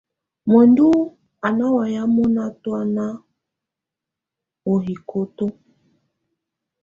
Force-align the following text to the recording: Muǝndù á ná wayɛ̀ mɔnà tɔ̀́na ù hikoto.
Muǝndù 0.49 0.87
á 1.45 1.47
ná 1.57 1.65
wayɛ̀ 1.75 2.03
mɔnà 2.15 2.43
tɔ̀́na 2.63 3.05
ù 4.71 4.73
hikoto. 4.85 5.45